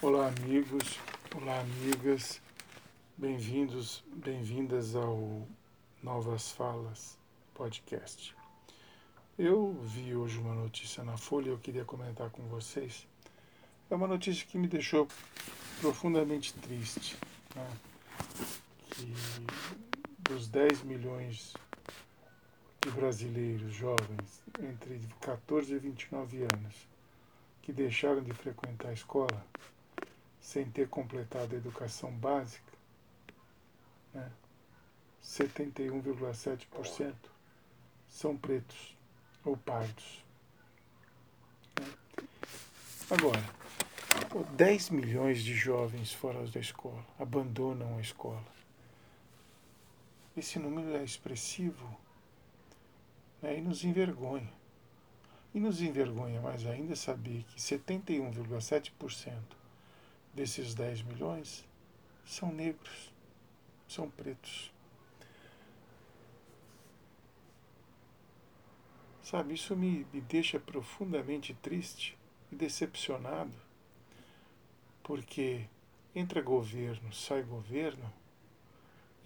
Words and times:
Olá, 0.00 0.28
amigos, 0.28 0.96
olá, 1.34 1.58
amigas, 1.58 2.40
bem-vindos, 3.16 4.04
bem-vindas 4.14 4.94
ao 4.94 5.44
Novas 6.00 6.52
Falas 6.52 7.18
podcast. 7.52 8.32
Eu 9.36 9.72
vi 9.82 10.14
hoje 10.14 10.38
uma 10.38 10.54
notícia 10.54 11.02
na 11.02 11.16
Folha 11.16 11.48
e 11.48 11.50
eu 11.50 11.58
queria 11.58 11.84
comentar 11.84 12.30
com 12.30 12.44
vocês. 12.44 13.08
É 13.90 13.94
uma 13.96 14.06
notícia 14.06 14.46
que 14.46 14.56
me 14.56 14.68
deixou 14.68 15.08
profundamente 15.80 16.54
triste. 16.54 17.16
Né? 17.56 17.68
Que 18.90 19.12
dos 20.30 20.46
10 20.46 20.84
milhões 20.84 21.54
de 22.82 22.90
brasileiros 22.92 23.74
jovens 23.74 24.44
entre 24.60 25.00
14 25.20 25.74
e 25.74 25.78
29 25.80 26.42
anos 26.44 26.86
que 27.62 27.72
deixaram 27.72 28.22
de 28.22 28.32
frequentar 28.32 28.90
a 28.90 28.92
escola, 28.92 29.44
sem 30.48 30.64
ter 30.70 30.88
completado 30.88 31.54
a 31.54 31.58
educação 31.58 32.10
básica, 32.10 32.72
né, 34.14 34.32
71,7% 35.22 37.14
são 38.08 38.34
pretos 38.34 38.96
ou 39.44 39.58
pardos. 39.58 40.24
Né. 41.78 41.86
Agora, 43.10 43.44
10 44.56 44.88
milhões 44.88 45.44
de 45.44 45.52
jovens 45.52 46.14
fora 46.14 46.46
da 46.46 46.60
escola 46.60 47.04
abandonam 47.18 47.98
a 47.98 48.00
escola. 48.00 48.42
Esse 50.34 50.58
número 50.58 50.96
é 50.96 51.04
expressivo 51.04 51.94
né, 53.42 53.58
e 53.58 53.60
nos 53.60 53.84
envergonha. 53.84 54.50
E 55.52 55.60
nos 55.60 55.82
envergonha 55.82 56.40
mais 56.40 56.66
ainda 56.66 56.96
saber 56.96 57.44
que 57.48 57.60
71,7% 57.60 59.58
desses 60.38 60.72
10 60.72 61.02
milhões 61.02 61.66
são 62.24 62.52
negros, 62.52 63.12
são 63.88 64.08
pretos. 64.08 64.72
Sabe, 69.20 69.54
isso 69.54 69.74
me, 69.74 70.06
me 70.12 70.20
deixa 70.20 70.60
profundamente 70.60 71.54
triste 71.54 72.16
e 72.52 72.54
decepcionado, 72.56 73.52
porque 75.02 75.66
entra 76.14 76.40
governo, 76.40 77.12
sai 77.12 77.42
governo, 77.42 78.10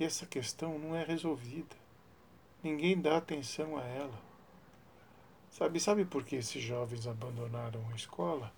e 0.01 0.05
essa 0.05 0.25
questão 0.25 0.79
não 0.79 0.97
é 0.97 1.05
resolvida. 1.05 1.77
Ninguém 2.63 2.99
dá 2.99 3.19
atenção 3.19 3.77
a 3.77 3.85
ela. 3.85 4.19
Sabe, 5.51 5.79
sabe 5.79 6.07
por 6.07 6.25
que 6.25 6.37
esses 6.37 6.63
jovens 6.63 7.07
abandonaram 7.07 7.87
a 7.93 7.95
escola? 7.95 8.51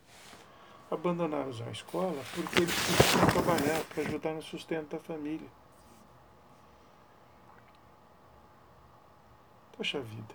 Abandonaram 0.90 1.50
a 1.66 1.70
escola 1.70 2.22
porque 2.34 2.62
eles 2.62 2.74
precisam 2.74 3.26
trabalhar 3.26 3.82
para 3.84 4.02
ajudar 4.02 4.34
no 4.34 4.42
sustento 4.42 4.90
da 4.90 4.98
família. 4.98 5.48
Poxa 9.76 10.00
vida. 10.00 10.34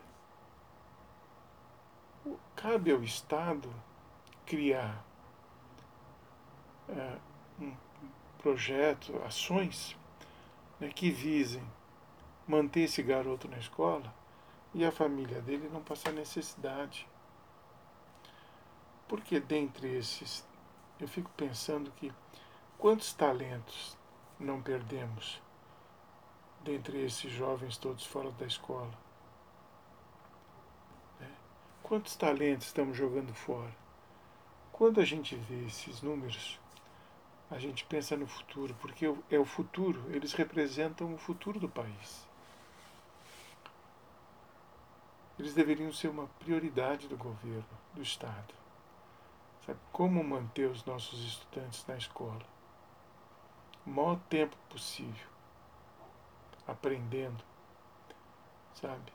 Cabe 2.56 2.92
ao 2.92 3.02
Estado 3.02 3.74
criar 4.46 5.04
é, 6.90 7.18
um 7.62 7.74
projeto, 8.40 9.16
ações 9.26 9.96
né, 10.80 10.90
que 10.90 11.10
visem 11.10 11.64
manter 12.48 12.82
esse 12.82 13.02
garoto 13.04 13.48
na 13.48 13.58
escola 13.58 14.14
e 14.74 14.84
a 14.84 14.92
família 14.92 15.42
dele 15.42 15.70
não 15.72 15.82
passar 15.82 16.12
necessidade. 16.12 17.08
Porque 19.10 19.40
dentre 19.40 19.98
esses 19.98 20.48
eu 21.00 21.08
fico 21.08 21.32
pensando 21.36 21.92
que 21.92 22.14
quantos 22.78 23.12
talentos 23.12 23.98
não 24.40 24.62
perdemos 24.62 25.42
dentre 26.62 27.04
esses 27.04 27.32
jovens 27.32 27.76
todos 27.76 28.06
fora 28.06 28.30
da 28.32 28.46
escola? 28.46 28.94
Né? 31.20 31.32
Quantos 31.82 32.16
talentos 32.16 32.68
estamos 32.68 32.96
jogando 32.96 33.34
fora? 33.34 33.76
Quando 34.72 35.02
a 35.02 35.06
gente 35.06 35.36
vê 35.36 35.66
esses 35.66 36.04
números, 36.04 36.60
a 37.50 37.58
gente 37.58 37.86
pensa 37.86 38.16
no 38.16 38.28
futuro, 38.28 38.76
porque 38.80 39.12
é 39.32 39.40
o 39.40 39.46
futuro, 39.46 40.04
eles 40.14 40.34
representam 40.34 41.16
o 41.16 41.18
futuro 41.18 41.60
do 41.60 41.68
país. 41.68 42.28
Eles 45.40 45.56
deveriam 45.56 45.92
ser 45.92 46.10
uma 46.10 46.28
prioridade 46.40 47.08
do 47.08 47.18
governo, 47.18 47.66
do 47.96 48.04
Estado. 48.04 48.60
Sabe? 49.66 49.80
Como 49.92 50.24
manter 50.24 50.70
os 50.70 50.86
nossos 50.86 51.20
estudantes 51.26 51.86
na 51.88 51.98
escola? 51.98 52.46
O 53.86 53.90
maior 53.90 54.20
tempo 54.30 54.56
possível. 54.70 55.28
Aprendendo. 56.68 57.44
Sabe? 58.74 59.12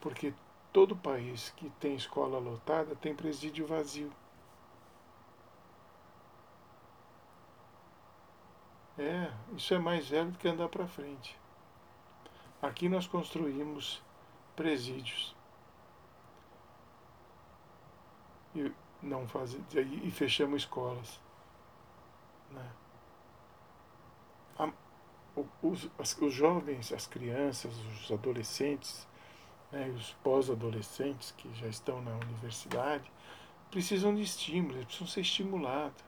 Porque 0.00 0.32
todo 0.72 0.96
país 0.96 1.50
que 1.56 1.68
tem 1.80 1.94
escola 1.94 2.38
lotada 2.38 2.94
tem 2.96 3.14
presídio 3.14 3.66
vazio. 3.66 4.12
É, 8.98 9.30
isso 9.56 9.72
é 9.74 9.78
mais 9.78 10.08
velho 10.08 10.32
do 10.32 10.38
que 10.38 10.48
andar 10.48 10.68
para 10.68 10.86
frente. 10.86 11.38
Aqui 12.60 12.88
nós 12.88 13.06
construímos 13.06 14.02
presídios. 14.56 15.37
E 18.58 18.72
não 19.00 19.26
fazer 19.28 19.60
e 20.02 20.10
fechamos 20.10 20.62
escolas. 20.62 21.20
Né? 22.50 22.70
A, 24.58 24.70
os, 25.62 25.88
os 26.20 26.32
jovens, 26.32 26.92
as 26.92 27.06
crianças, 27.06 27.72
os 27.76 28.10
adolescentes, 28.10 29.06
né, 29.70 29.88
os 29.96 30.12
pós-adolescentes 30.24 31.32
que 31.36 31.52
já 31.54 31.68
estão 31.68 32.02
na 32.02 32.12
universidade, 32.16 33.10
precisam 33.70 34.14
de 34.14 34.22
estímulo, 34.22 34.74
eles 34.74 34.86
precisam 34.86 35.06
ser 35.06 35.20
estimulados. 35.20 36.04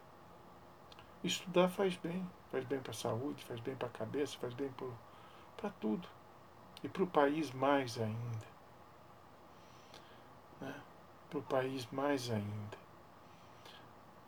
Estudar 1.22 1.68
faz 1.68 1.96
bem, 1.96 2.26
faz 2.50 2.64
bem 2.64 2.80
para 2.80 2.92
a 2.92 2.94
saúde, 2.94 3.44
faz 3.44 3.60
bem 3.60 3.76
para 3.76 3.88
a 3.88 3.90
cabeça, 3.90 4.38
faz 4.38 4.54
bem 4.54 4.70
para 5.56 5.70
tudo. 5.70 6.08
E 6.82 6.88
para 6.88 7.02
o 7.02 7.06
país 7.06 7.52
mais 7.52 8.00
ainda. 8.00 8.49
Para 11.30 11.38
o 11.38 11.42
país 11.42 11.86
mais 11.90 12.30
ainda. 12.30 12.78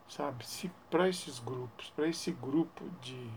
Sabe, 0.09 0.47
se 0.47 0.71
para 0.91 1.09
esses 1.09 1.39
grupos, 1.39 1.91
para 1.91 2.07
esse 2.07 2.31
grupo 2.33 2.89
de, 3.01 3.31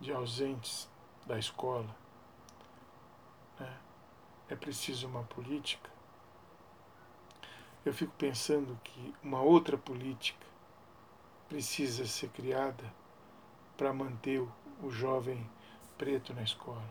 de 0.00 0.12
ausentes 0.12 0.88
da 1.26 1.38
escola, 1.38 1.96
né, 3.58 3.78
é 4.48 4.56
preciso 4.56 5.06
uma 5.06 5.22
política, 5.24 5.90
eu 7.84 7.94
fico 7.94 8.12
pensando 8.18 8.78
que 8.84 9.14
uma 9.22 9.40
outra 9.40 9.78
política 9.78 10.46
precisa 11.48 12.06
ser 12.06 12.28
criada 12.30 12.84
para 13.76 13.92
manter 13.92 14.46
o 14.82 14.90
jovem 14.90 15.48
preto 15.96 16.34
na 16.34 16.42
escola. 16.42 16.88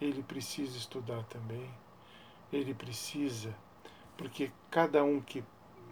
Ele 0.00 0.22
precisa 0.22 0.76
estudar 0.76 1.22
também, 1.24 1.70
ele 2.52 2.72
precisa, 2.72 3.54
porque 4.16 4.50
cada 4.70 5.02
um 5.04 5.20
que 5.20 5.44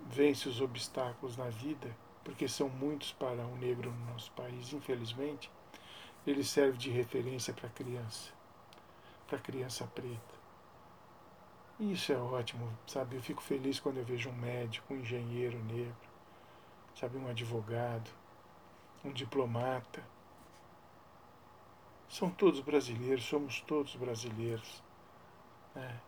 vence 0.06 0.48
os 0.48 0.60
obstáculos 0.60 1.36
na 1.36 1.48
vida 1.48 1.94
porque 2.24 2.48
são 2.48 2.68
muitos 2.68 3.12
para 3.12 3.46
um 3.46 3.56
negro 3.56 3.92
no 3.92 4.12
nosso 4.12 4.32
país, 4.32 4.72
infelizmente, 4.72 5.50
ele 6.26 6.42
serve 6.42 6.78
de 6.78 6.90
referência 6.90 7.52
para 7.52 7.66
a 7.66 7.70
criança, 7.70 8.32
para 9.26 9.36
a 9.36 9.40
criança 9.40 9.86
preta. 9.94 10.34
E 11.78 11.92
isso 11.92 12.12
é 12.12 12.16
ótimo, 12.16 12.72
sabe? 12.86 13.16
Eu 13.16 13.22
fico 13.22 13.42
feliz 13.42 13.78
quando 13.78 13.98
eu 13.98 14.04
vejo 14.04 14.30
um 14.30 14.34
médico, 14.34 14.94
um 14.94 15.00
engenheiro 15.00 15.62
negro, 15.64 16.08
sabe? 16.98 17.18
Um 17.18 17.28
advogado, 17.28 18.10
um 19.04 19.12
diplomata. 19.12 20.02
São 22.08 22.30
todos 22.30 22.60
brasileiros, 22.60 23.24
somos 23.24 23.60
todos 23.62 23.96
brasileiros. 23.96 24.82
Né? 25.74 26.00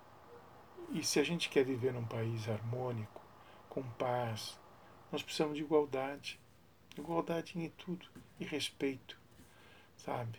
E 0.91 1.03
se 1.03 1.19
a 1.19 1.25
gente 1.25 1.49
quer 1.49 1.65
viver 1.65 1.93
num 1.93 2.05
país 2.05 2.49
harmônico, 2.49 3.23
com 3.69 3.83
paz, 3.83 4.59
nós 5.11 5.23
precisamos 5.23 5.57
de 5.57 5.63
igualdade. 5.63 6.39
Igualdade 6.97 7.59
em 7.59 7.69
tudo. 7.71 8.07
E 8.41 8.45
respeito. 8.45 9.19
Sabe? 9.97 10.39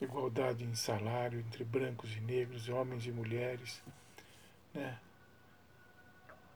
Igualdade 0.00 0.64
em 0.64 0.74
salário 0.74 1.40
entre 1.40 1.64
brancos 1.64 2.14
e 2.16 2.20
negros, 2.20 2.68
homens 2.68 3.06
e 3.06 3.12
mulheres. 3.12 3.82
Né? 4.74 4.98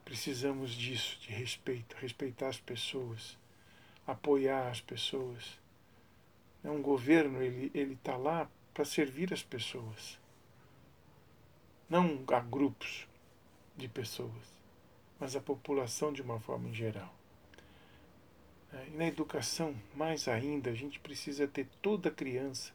Precisamos 0.05 0.73
disso, 0.73 1.19
de 1.21 1.31
respeito, 1.33 1.95
respeitar 1.97 2.49
as 2.49 2.59
pessoas, 2.59 3.37
apoiar 4.07 4.69
as 4.69 4.81
pessoas. 4.81 5.59
É 6.65 6.71
um 6.71 6.83
governo, 6.83 7.43
ele 7.43 7.93
está 7.93 8.17
lá 8.17 8.51
para 8.75 8.85
servir 8.85 9.33
as 9.33 9.43
pessoas, 9.43 10.18
não 11.89 12.23
a 12.29 12.41
grupos 12.41 13.07
de 13.77 13.89
pessoas 13.89 14.59
mas 15.19 15.35
a 15.35 15.41
população 15.41 16.13
de 16.13 16.23
uma 16.23 16.39
forma 16.39 16.69
em 16.69 16.75
geral. 16.75 17.13
Né? 18.73 18.89
E 18.89 18.97
na 18.97 19.07
educação, 19.07 19.75
mais 19.95 20.29
ainda, 20.29 20.71
a 20.71 20.75
gente 20.75 21.01
precisa 21.01 21.47
ter 21.49 21.67
toda 21.83 22.11
criança 22.11 22.73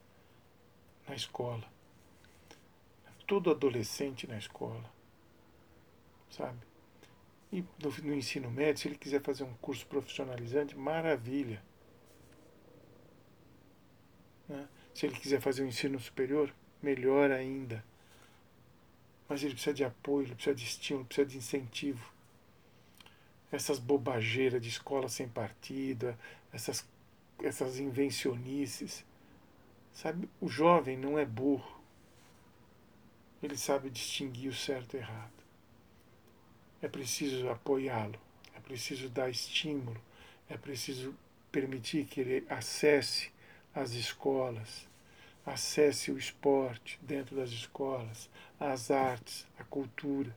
na 1.07 1.15
escola, 1.15 1.63
todo 3.25 3.49
adolescente 3.49 4.27
na 4.27 4.37
escola, 4.37 4.89
sabe? 6.29 6.59
E 7.51 7.61
no, 7.61 7.91
no 8.03 8.13
ensino 8.13 8.49
médio, 8.49 8.81
se 8.81 8.87
ele 8.87 8.97
quiser 8.97 9.21
fazer 9.21 9.43
um 9.43 9.53
curso 9.55 9.85
profissionalizante, 9.85 10.75
maravilha. 10.75 11.63
Né? 14.49 14.67
Se 14.93 15.05
ele 15.05 15.15
quiser 15.19 15.39
fazer 15.39 15.63
um 15.63 15.67
ensino 15.67 15.99
superior, 15.99 16.53
melhor 16.81 17.31
ainda. 17.31 17.85
Mas 19.33 19.41
ele 19.41 19.55
precisa 19.55 19.73
de 19.73 19.83
apoio, 19.83 20.27
ele 20.27 20.35
precisa 20.35 20.55
de 20.55 20.63
estímulo, 20.63 21.05
precisa 21.05 21.25
de 21.25 21.37
incentivo. 21.39 22.13
Essas 23.51 23.79
bobageiras 23.79 24.61
de 24.61 24.69
escola 24.69 25.09
sem 25.09 25.27
partido, 25.27 26.15
essas, 26.51 26.87
essas 27.41 27.79
invencionices. 27.79 29.03
Sabe, 29.91 30.29
o 30.39 30.47
jovem 30.47 30.95
não 30.95 31.17
é 31.17 31.25
burro. 31.25 31.81
Ele 33.41 33.57
sabe 33.57 33.89
distinguir 33.89 34.51
o 34.51 34.55
certo 34.55 34.93
e 34.93 34.97
o 34.97 34.99
errado. 34.99 35.43
É 36.79 36.87
preciso 36.87 37.49
apoiá-lo, 37.49 38.19
é 38.55 38.59
preciso 38.59 39.09
dar 39.09 39.31
estímulo, 39.31 39.99
é 40.47 40.57
preciso 40.57 41.15
permitir 41.51 42.05
que 42.05 42.21
ele 42.21 42.45
acesse 42.47 43.31
as 43.73 43.93
escolas, 43.93 44.87
acesse 45.45 46.11
o 46.11 46.17
esporte 46.17 46.99
dentro 47.01 47.35
das 47.35 47.49
escolas, 47.49 48.29
as 48.59 48.89
artes, 48.89 49.45
a 49.59 49.63
cultura. 49.63 50.35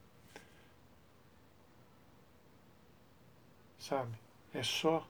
Sabe? 3.78 4.12
É 4.52 4.62
só 4.62 5.06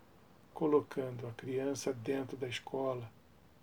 colocando 0.53 1.27
a 1.27 1.33
criança 1.33 1.93
dentro 1.93 2.37
da 2.37 2.49
escola, 2.49 3.11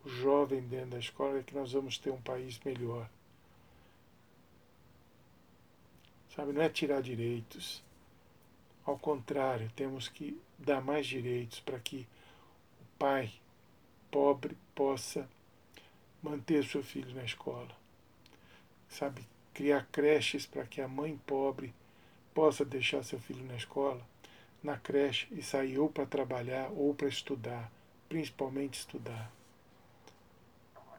o 0.04 0.10
jovem 0.10 0.62
dentro 0.62 0.92
da 0.92 1.00
escola, 1.00 1.40
é 1.40 1.44
que 1.44 1.56
nós 1.56 1.72
vamos 1.72 1.98
ter 1.98 2.10
um 2.10 2.22
país 2.22 2.60
melhor. 2.64 3.10
Sabe? 6.36 6.52
Não 6.52 6.62
é 6.62 6.70
tirar 6.70 7.02
direitos. 7.02 7.84
Ao 8.86 8.98
contrário, 8.98 9.72
temos 9.76 10.10
que 10.10 10.40
dar 10.58 10.82
mais 10.82 11.06
direitos 11.06 11.60
para 11.60 11.80
que 11.80 12.08
o 12.82 12.98
pai 12.98 13.32
pobre 14.12 14.58
possa 14.76 15.30
manter 16.24 16.64
seu 16.64 16.82
filho 16.82 17.14
na 17.14 17.24
escola. 17.24 17.76
Sabe, 18.90 19.28
criar 19.54 19.88
creches 19.92 20.46
para 20.46 20.66
que 20.66 20.82
a 20.82 20.88
mãe 20.88 21.20
pobre 21.28 21.74
possa 22.34 22.64
deixar 22.64 23.04
seu 23.04 23.20
filho 23.20 23.46
na 23.46 23.56
escola, 23.56 24.02
na 24.64 24.78
creche 24.78 25.28
e 25.32 25.44
sair 25.44 25.78
ou 25.78 25.90
para 25.90 26.06
trabalhar 26.06 26.70
ou 26.72 26.96
para 26.96 27.08
estudar, 27.08 27.70
principalmente 28.08 28.80
estudar. 28.80 29.32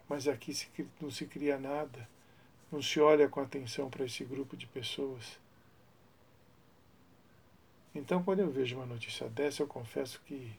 Mas 0.08 0.28
aqui 0.28 0.54
não 1.00 1.10
se 1.10 1.26
cria 1.26 1.58
nada, 1.58 2.06
não 2.70 2.82
se 2.82 3.00
olha 3.00 3.28
com 3.28 3.40
atenção 3.40 3.88
para 3.88 4.04
esse 4.04 4.22
grupo 4.24 4.56
de 4.56 4.66
pessoas. 4.66 5.38
Então, 7.94 8.22
quando 8.22 8.40
eu 8.40 8.50
vejo 8.50 8.76
uma 8.76 8.86
notícia 8.86 9.28
dessa, 9.28 9.62
eu 9.62 9.66
confesso 9.66 10.20
que 10.26 10.52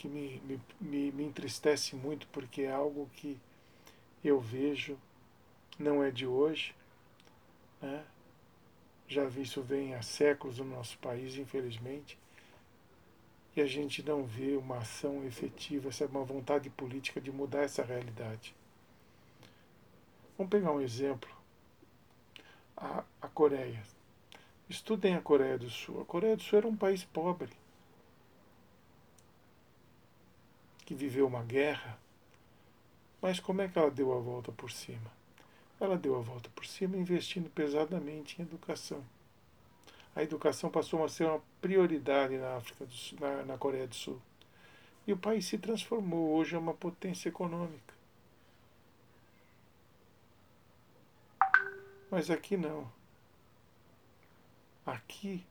que 0.00 0.08
me, 0.08 0.40
me, 0.80 1.12
me 1.12 1.24
entristece 1.24 1.94
muito, 1.94 2.26
porque 2.28 2.62
é 2.62 2.72
algo 2.72 3.10
que 3.16 3.38
eu 4.24 4.40
vejo, 4.40 4.98
não 5.78 6.02
é 6.02 6.10
de 6.10 6.26
hoje, 6.26 6.74
né? 7.82 8.02
já 9.06 9.26
vi 9.26 9.42
isso 9.42 9.60
vem 9.60 9.94
há 9.94 10.00
séculos 10.00 10.56
no 10.56 10.64
nosso 10.64 10.96
país, 10.98 11.36
infelizmente, 11.36 12.18
e 13.54 13.60
a 13.60 13.66
gente 13.66 14.02
não 14.02 14.24
vê 14.24 14.56
uma 14.56 14.78
ação 14.78 15.22
efetiva, 15.26 15.90
uma 16.06 16.24
vontade 16.24 16.70
política 16.70 17.20
de 17.20 17.30
mudar 17.30 17.64
essa 17.64 17.84
realidade. 17.84 18.54
Vamos 20.38 20.50
pegar 20.50 20.72
um 20.72 20.80
exemplo. 20.80 21.30
A, 22.74 23.04
a 23.20 23.28
Coreia. 23.28 23.82
Estudem 24.66 25.14
a 25.14 25.20
Coreia 25.20 25.58
do 25.58 25.68
Sul. 25.68 26.00
A 26.00 26.04
Coreia 26.06 26.36
do 26.36 26.42
Sul 26.42 26.58
era 26.58 26.68
um 26.68 26.76
país 26.76 27.04
pobre. 27.04 27.59
Que 30.90 30.94
viveu 30.96 31.24
uma 31.24 31.44
guerra, 31.44 31.96
mas 33.22 33.38
como 33.38 33.62
é 33.62 33.68
que 33.68 33.78
ela 33.78 33.92
deu 33.92 34.12
a 34.12 34.18
volta 34.18 34.50
por 34.50 34.72
cima? 34.72 35.08
Ela 35.78 35.96
deu 35.96 36.16
a 36.16 36.20
volta 36.20 36.50
por 36.52 36.66
cima 36.66 36.96
investindo 36.96 37.48
pesadamente 37.48 38.36
em 38.36 38.44
educação. 38.44 39.00
A 40.16 40.24
educação 40.24 40.68
passou 40.68 41.04
a 41.04 41.08
ser 41.08 41.26
uma 41.26 41.40
prioridade 41.60 42.36
na 42.38 42.56
África 42.56 42.84
do 42.84 42.92
Sul, 42.92 43.18
na, 43.20 43.44
na 43.44 43.56
Coreia 43.56 43.86
do 43.86 43.94
Sul. 43.94 44.20
E 45.06 45.12
o 45.12 45.16
país 45.16 45.46
se 45.46 45.58
transformou, 45.58 46.34
hoje 46.34 46.56
é 46.56 46.58
uma 46.58 46.74
potência 46.74 47.28
econômica. 47.28 47.94
Mas 52.10 52.32
aqui 52.32 52.56
não. 52.56 52.90
Aqui 54.84 55.46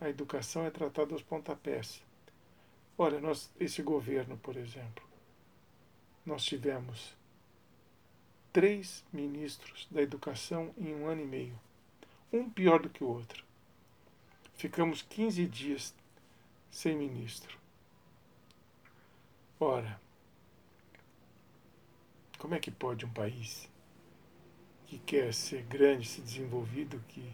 a 0.00 0.08
educação 0.08 0.64
é 0.64 0.70
tratada 0.70 1.12
aos 1.12 1.22
pontapés. 1.22 2.02
Olha, 3.02 3.18
nós, 3.18 3.50
esse 3.58 3.80
governo, 3.82 4.36
por 4.36 4.58
exemplo, 4.58 5.02
nós 6.26 6.44
tivemos 6.44 7.16
três 8.52 9.02
ministros 9.10 9.88
da 9.90 10.02
educação 10.02 10.74
em 10.76 10.94
um 10.94 11.06
ano 11.06 11.22
e 11.22 11.26
meio, 11.26 11.58
um 12.30 12.50
pior 12.50 12.82
do 12.82 12.90
que 12.90 13.02
o 13.02 13.06
outro. 13.08 13.42
Ficamos 14.54 15.00
15 15.00 15.46
dias 15.46 15.94
sem 16.70 16.94
ministro. 16.94 17.58
Ora, 19.58 19.98
como 22.38 22.54
é 22.54 22.58
que 22.58 22.70
pode 22.70 23.06
um 23.06 23.12
país 23.14 23.66
que 24.86 24.98
quer 24.98 25.32
ser 25.32 25.62
grande, 25.62 26.06
ser 26.06 26.20
desenvolvido, 26.20 27.02
que 27.08 27.32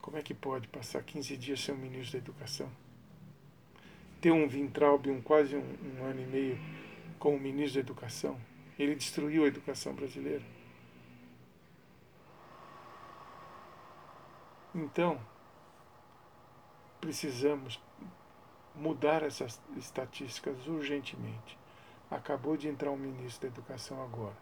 como 0.00 0.16
é 0.16 0.22
que 0.22 0.34
pode 0.34 0.66
passar 0.66 1.04
15 1.04 1.36
dias 1.36 1.60
sem 1.60 1.72
um 1.72 1.78
ministro 1.78 2.18
da 2.18 2.24
educação? 2.26 2.81
Ter 4.22 4.30
um 4.30 4.46
Vintraub 4.46 5.10
um, 5.10 5.20
quase 5.20 5.56
um, 5.56 5.98
um 5.98 6.04
ano 6.04 6.20
e 6.20 6.26
meio 6.26 6.58
como 7.18 7.38
ministro 7.38 7.82
da 7.82 7.90
Educação. 7.90 8.40
Ele 8.78 8.94
destruiu 8.94 9.44
a 9.44 9.48
educação 9.48 9.92
brasileira. 9.92 10.44
Então, 14.72 15.20
precisamos 17.00 17.82
mudar 18.76 19.24
essas 19.24 19.60
estatísticas 19.76 20.68
urgentemente. 20.68 21.58
Acabou 22.08 22.56
de 22.56 22.68
entrar 22.68 22.92
um 22.92 22.96
ministro 22.96 23.48
da 23.48 23.54
Educação 23.54 24.00
agora. 24.02 24.36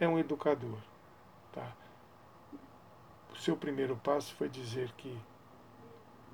É 0.00 0.08
um 0.08 0.18
educador. 0.18 0.78
Tá? 1.52 1.72
O 3.30 3.36
seu 3.36 3.56
primeiro 3.56 3.96
passo 3.96 4.34
foi 4.34 4.48
dizer 4.48 4.90
que 4.92 5.16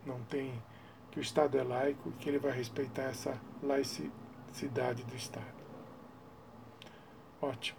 não 0.06 0.22
tem 0.24 0.60
que 1.10 1.18
o 1.18 1.22
Estado 1.22 1.58
é 1.58 1.62
laico 1.62 2.08
e 2.08 2.12
que 2.12 2.28
ele 2.28 2.38
vai 2.38 2.52
respeitar 2.52 3.04
essa 3.04 3.40
laicidade 3.62 5.04
do 5.04 5.16
Estado. 5.16 5.58
Ótimo. 7.40 7.78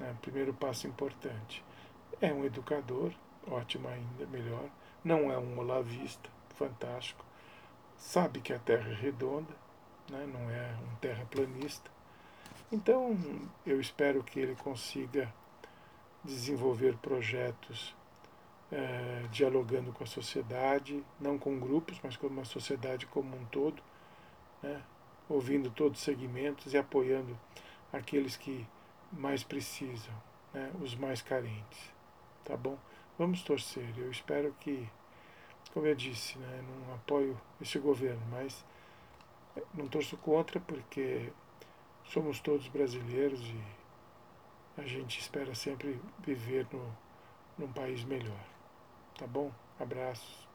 É 0.00 0.10
um 0.10 0.16
primeiro 0.16 0.54
passo 0.54 0.86
importante. 0.86 1.64
É 2.20 2.32
um 2.32 2.44
educador, 2.44 3.12
ótimo 3.46 3.88
ainda, 3.88 4.26
melhor. 4.26 4.68
Não 5.02 5.30
é 5.30 5.38
um 5.38 5.58
olavista, 5.58 6.30
fantástico. 6.54 7.24
Sabe 7.96 8.40
que 8.40 8.52
a 8.52 8.58
Terra 8.58 8.90
é 8.90 8.94
redonda, 8.94 9.54
né? 10.10 10.26
não 10.26 10.50
é 10.50 10.74
um 10.90 10.96
terraplanista. 10.96 11.90
Então, 12.72 13.16
eu 13.66 13.80
espero 13.80 14.22
que 14.22 14.38
ele 14.38 14.54
consiga 14.54 15.32
desenvolver 16.24 16.96
projetos 16.98 17.94
é, 18.72 19.26
dialogando 19.30 19.92
com 19.92 20.04
a 20.04 20.06
sociedade, 20.06 21.04
não 21.20 21.38
com 21.38 21.58
grupos, 21.58 21.98
mas 22.02 22.16
com 22.16 22.26
uma 22.26 22.44
sociedade 22.44 23.06
como 23.06 23.36
um 23.36 23.44
todo, 23.46 23.82
né, 24.62 24.82
ouvindo 25.28 25.70
todos 25.70 25.98
os 25.98 26.04
segmentos 26.04 26.72
e 26.72 26.78
apoiando 26.78 27.38
aqueles 27.92 28.36
que 28.36 28.66
mais 29.12 29.42
precisam, 29.42 30.14
né, 30.52 30.70
os 30.80 30.94
mais 30.94 31.20
carentes. 31.22 31.92
Tá 32.44 32.56
bom? 32.56 32.78
Vamos 33.18 33.42
torcer. 33.42 33.86
Eu 33.96 34.10
espero 34.10 34.54
que, 34.60 34.88
como 35.72 35.86
eu 35.86 35.94
disse, 35.94 36.38
né, 36.38 36.64
não 36.68 36.94
apoio 36.94 37.40
esse 37.60 37.78
governo, 37.78 38.22
mas 38.30 38.64
não 39.74 39.88
torço 39.88 40.16
contra 40.16 40.60
porque 40.60 41.32
somos 42.04 42.40
todos 42.40 42.68
brasileiros 42.68 43.40
e 43.40 44.80
a 44.80 44.84
gente 44.84 45.20
espera 45.20 45.54
sempre 45.54 46.00
viver 46.20 46.66
no, 46.72 46.96
num 47.58 47.72
país 47.72 48.04
melhor. 48.04 48.40
Tá 49.20 49.26
bom? 49.26 49.52
Abraços. 49.78 50.49